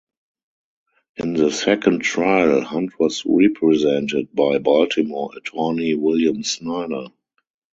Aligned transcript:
In 1.17 1.33
the 1.33 1.51
second 1.51 1.99
trial, 1.99 2.63
Hunt 2.63 2.99
was 2.99 3.23
represented 3.23 4.33
by 4.33 4.57
Baltimore 4.57 5.29
attorney 5.37 5.93
William 5.93 6.41
Snyder. 6.43 7.09